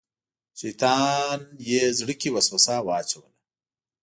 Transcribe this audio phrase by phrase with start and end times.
[0.59, 1.39] شیطان
[1.69, 3.29] یې زړه کې وسوسه واچوله.